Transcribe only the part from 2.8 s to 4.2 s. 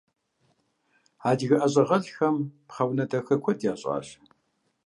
унэ дахэ куэд ящӀащ.